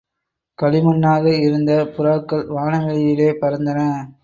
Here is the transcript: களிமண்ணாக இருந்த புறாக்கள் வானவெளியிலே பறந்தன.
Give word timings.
களிமண்ணாக 0.59 1.25
இருந்த 1.41 1.71
புறாக்கள் 1.97 2.45
வானவெளியிலே 2.57 3.31
பறந்தன. 3.41 3.79